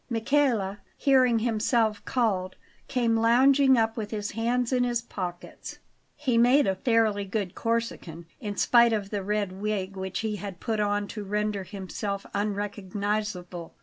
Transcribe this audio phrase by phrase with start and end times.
[0.09, 2.55] Michele hearing himself called,
[2.87, 5.77] came lounging up with his hands in his pockets.
[6.15, 10.59] He made a fairly good Corsican, in spite of the red wig which he had
[10.59, 13.75] put on to render himself unrecognizable.